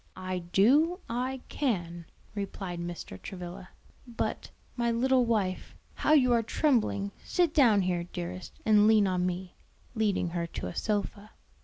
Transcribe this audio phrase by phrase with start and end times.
[0.17, 3.21] "I do; I can," replied Mr.
[3.21, 3.69] Travilla.
[4.07, 7.11] "But, my little wife, how you are trembling!
[7.23, 9.53] Sit down here, dearest, and lean on me,"
[9.93, 11.29] leading her to a sofa.